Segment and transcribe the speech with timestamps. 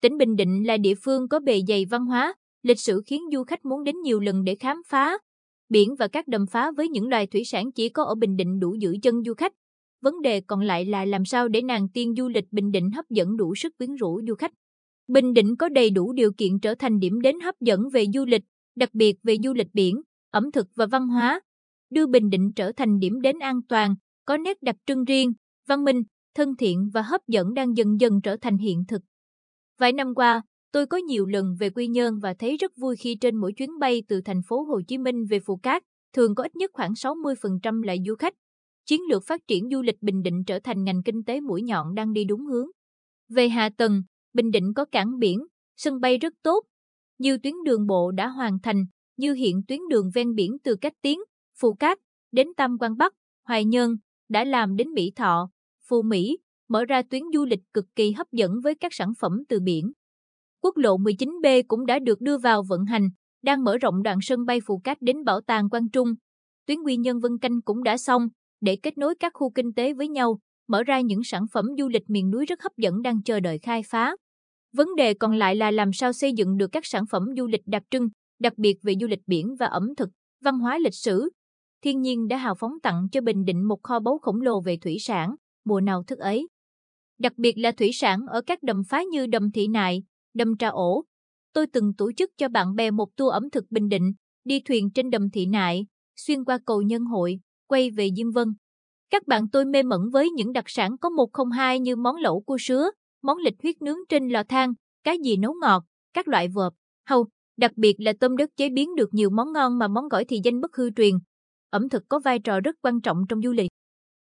[0.00, 3.44] Tỉnh Bình Định là địa phương có bề dày văn hóa, lịch sử khiến du
[3.44, 5.18] khách muốn đến nhiều lần để khám phá.
[5.68, 8.60] Biển và các đầm phá với những loài thủy sản chỉ có ở Bình Định
[8.60, 9.52] đủ giữ chân du khách.
[10.02, 13.04] Vấn đề còn lại là làm sao để nàng tiên du lịch Bình Định hấp
[13.10, 14.52] dẫn đủ sức quyến rũ du khách.
[15.08, 18.24] Bình Định có đầy đủ điều kiện trở thành điểm đến hấp dẫn về du
[18.24, 18.42] lịch,
[18.76, 21.40] đặc biệt về du lịch biển, ẩm thực và văn hóa,
[21.90, 25.32] đưa Bình Định trở thành điểm đến an toàn, có nét đặc trưng riêng,
[25.68, 26.02] văn minh,
[26.34, 29.02] thân thiện và hấp dẫn đang dần dần trở thành hiện thực.
[29.80, 33.16] Vài năm qua, tôi có nhiều lần về Quy Nhơn và thấy rất vui khi
[33.20, 36.42] trên mỗi chuyến bay từ thành phố Hồ Chí Minh về Phù Cát, thường có
[36.42, 38.34] ít nhất khoảng 60% là du khách.
[38.86, 41.94] Chiến lược phát triển du lịch Bình Định trở thành ngành kinh tế mũi nhọn
[41.94, 42.66] đang đi đúng hướng.
[43.28, 45.38] Về hạ tầng, Bình Định có cảng biển,
[45.76, 46.64] sân bay rất tốt.
[47.18, 48.84] Nhiều tuyến đường bộ đã hoàn thành,
[49.16, 51.20] như hiện tuyến đường ven biển từ Cách Tiến,
[51.60, 51.98] Phù Cát
[52.32, 53.12] đến Tam Quan Bắc,
[53.44, 53.96] Hoài Nhơn,
[54.28, 55.50] đã làm đến Mỹ Thọ,
[55.88, 56.38] Phù Mỹ,
[56.70, 59.92] mở ra tuyến du lịch cực kỳ hấp dẫn với các sản phẩm từ biển.
[60.62, 63.08] Quốc lộ 19B cũng đã được đưa vào vận hành,
[63.42, 66.08] đang mở rộng đoạn sân bay Phù Cát đến Bảo tàng Quang Trung.
[66.66, 68.28] Tuyến Quy Nhân Vân Canh cũng đã xong,
[68.60, 71.88] để kết nối các khu kinh tế với nhau, mở ra những sản phẩm du
[71.88, 74.16] lịch miền núi rất hấp dẫn đang chờ đợi khai phá.
[74.72, 77.62] Vấn đề còn lại là làm sao xây dựng được các sản phẩm du lịch
[77.66, 78.08] đặc trưng,
[78.40, 80.08] đặc biệt về du lịch biển và ẩm thực,
[80.44, 81.30] văn hóa lịch sử.
[81.84, 84.76] Thiên nhiên đã hào phóng tặng cho Bình Định một kho báu khổng lồ về
[84.76, 86.48] thủy sản, mùa nào thức ấy.
[87.20, 90.02] Đặc biệt là thủy sản ở các đầm phá như đầm Thị Nại,
[90.34, 91.04] đầm Trà Ổ.
[91.52, 94.12] Tôi từng tổ chức cho bạn bè một tour ẩm thực Bình Định,
[94.44, 98.48] đi thuyền trên đầm Thị Nại, xuyên qua cầu Nhân Hội, quay về Diêm Vân.
[99.10, 102.56] Các bạn tôi mê mẩn với những đặc sản có 102 như món lẩu cua
[102.60, 102.90] sứa,
[103.22, 104.72] món lịch huyết nướng trên lò than,
[105.04, 106.72] cá gì nấu ngọt, các loại vợp,
[107.08, 107.26] hầu,
[107.56, 110.40] đặc biệt là tôm đất chế biến được nhiều món ngon mà món gỏi thì
[110.44, 111.14] danh bất hư truyền.
[111.70, 113.70] Ẩm thực có vai trò rất quan trọng trong du lịch.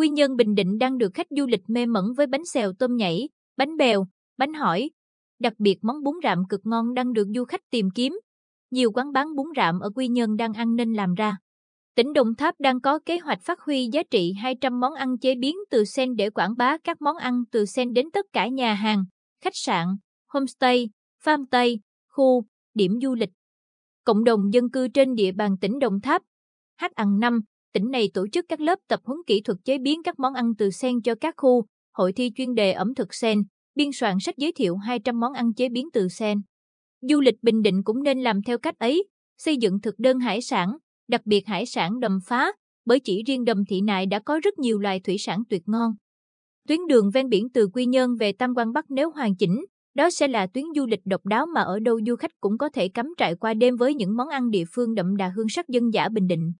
[0.00, 2.96] Quy Nhơn Bình Định đang được khách du lịch mê mẩn với bánh xèo tôm
[2.96, 4.90] nhảy, bánh bèo, bánh hỏi.
[5.38, 8.20] Đặc biệt món bún rạm cực ngon đang được du khách tìm kiếm.
[8.70, 11.36] Nhiều quán bán bún rạm ở Quy Nhơn đang ăn nên làm ra.
[11.94, 15.34] Tỉnh Đồng Tháp đang có kế hoạch phát huy giá trị 200 món ăn chế
[15.34, 18.74] biến từ sen để quảng bá các món ăn từ sen đến tất cả nhà
[18.74, 19.04] hàng,
[19.40, 19.86] khách sạn,
[20.28, 20.90] homestay,
[21.24, 22.44] farm tây, khu,
[22.74, 23.30] điểm du lịch.
[24.04, 26.22] Cộng đồng dân cư trên địa bàn tỉnh Đồng Tháp.
[26.80, 27.40] H ăn năm,
[27.72, 30.54] tỉnh này tổ chức các lớp tập huấn kỹ thuật chế biến các món ăn
[30.58, 33.42] từ sen cho các khu, hội thi chuyên đề ẩm thực sen,
[33.74, 36.38] biên soạn sách giới thiệu 200 món ăn chế biến từ sen.
[37.00, 39.04] Du lịch Bình Định cũng nên làm theo cách ấy,
[39.38, 40.76] xây dựng thực đơn hải sản,
[41.08, 42.52] đặc biệt hải sản đầm phá,
[42.84, 45.92] bởi chỉ riêng đầm thị nại đã có rất nhiều loài thủy sản tuyệt ngon.
[46.68, 49.64] Tuyến đường ven biển từ Quy Nhơn về Tam Quan Bắc nếu hoàn chỉnh,
[49.94, 52.68] đó sẽ là tuyến du lịch độc đáo mà ở đâu du khách cũng có
[52.68, 55.68] thể cắm trại qua đêm với những món ăn địa phương đậm đà hương sắc
[55.68, 56.52] dân dã Bình Định.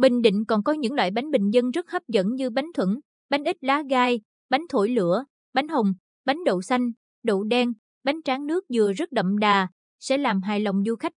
[0.00, 2.88] Bình Định còn có những loại bánh bình dân rất hấp dẫn như bánh thuẫn,
[3.30, 4.20] bánh ít lá gai,
[4.50, 5.24] bánh thổi lửa,
[5.54, 6.90] bánh hồng, bánh đậu xanh,
[7.24, 7.72] đậu đen,
[8.04, 9.68] bánh tráng nước dừa rất đậm đà,
[10.00, 11.12] sẽ làm hài lòng du khách.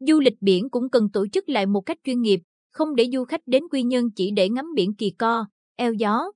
[0.00, 2.40] Du lịch biển cũng cần tổ chức lại một cách chuyên nghiệp,
[2.72, 5.46] không để du khách đến Quy Nhơn chỉ để ngắm biển kỳ co,
[5.76, 6.32] eo gió.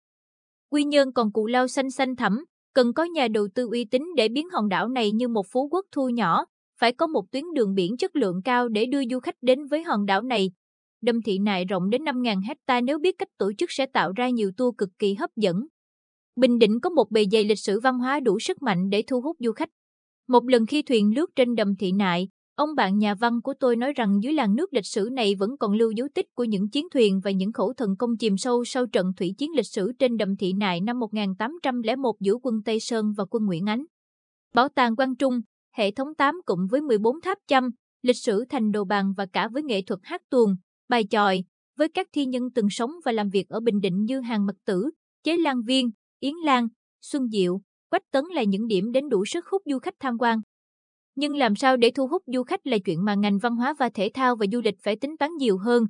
[0.71, 2.45] Quy Nhơn còn cụ lao xanh xanh thẳm,
[2.75, 5.69] cần có nhà đầu tư uy tín để biến hòn đảo này như một phú
[5.71, 6.45] quốc thu nhỏ,
[6.81, 9.83] phải có một tuyến đường biển chất lượng cao để đưa du khách đến với
[9.83, 10.51] hòn đảo này.
[11.01, 14.29] Đâm thị nại rộng đến 5.000 hecta nếu biết cách tổ chức sẽ tạo ra
[14.29, 15.67] nhiều tour cực kỳ hấp dẫn.
[16.37, 19.21] Bình Định có một bề dày lịch sử văn hóa đủ sức mạnh để thu
[19.21, 19.71] hút du khách.
[20.29, 22.29] Một lần khi thuyền lướt trên đầm thị nại,
[22.59, 25.57] Ông bạn nhà văn của tôi nói rằng dưới làn nước lịch sử này vẫn
[25.61, 28.65] còn lưu dấu tích của những chiến thuyền và những khẩu thần công chìm sâu
[28.65, 32.81] sau trận thủy chiến lịch sử trên đầm thị nại năm 1801 giữa quân Tây
[32.81, 33.85] Sơn và quân Nguyễn Ánh.
[34.55, 35.41] Bảo tàng Quang Trung,
[35.77, 37.71] hệ thống 8 cụm với 14 tháp chăm,
[38.03, 40.57] lịch sử thành đồ bàn và cả với nghệ thuật hát tuồng,
[40.89, 41.45] bài chòi,
[41.77, 44.57] với các thi nhân từng sống và làm việc ở Bình Định như Hàng Mật
[44.65, 44.91] Tử,
[45.25, 45.91] Chế Lan Viên,
[46.21, 46.69] Yến Lan,
[47.01, 47.61] Xuân Diệu,
[47.91, 50.41] Quách Tấn là những điểm đến đủ sức hút du khách tham quan.
[51.15, 53.89] Nhưng làm sao để thu hút du khách là chuyện mà ngành văn hóa và
[53.89, 55.85] thể thao và du lịch phải tính toán nhiều hơn.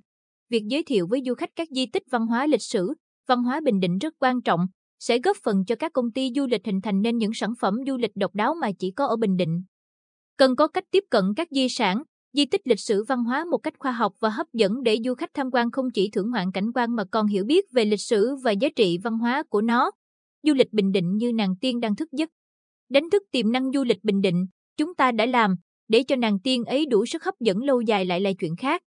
[0.49, 2.95] Việc giới thiệu với du khách các di tích văn hóa lịch sử,
[3.27, 4.67] văn hóa Bình Định rất quan trọng,
[4.99, 7.75] sẽ góp phần cho các công ty du lịch hình thành nên những sản phẩm
[7.87, 9.63] du lịch độc đáo mà chỉ có ở Bình Định.
[10.37, 12.03] Cần có cách tiếp cận các di sản,
[12.39, 15.15] di tích lịch sử văn hóa một cách khoa học và hấp dẫn để du
[15.15, 18.01] khách tham quan không chỉ thưởng ngoạn cảnh quan mà còn hiểu biết về lịch
[18.01, 19.91] sử và giá trị văn hóa của nó.
[20.43, 22.31] Du lịch Bình Định như nàng tiên đang thức giấc.
[22.89, 24.47] Đánh thức tiềm năng du lịch Bình Định,
[24.77, 25.57] chúng ta đã làm,
[25.89, 28.83] để cho nàng tiên ấy đủ sức hấp dẫn lâu dài lại là chuyện khác.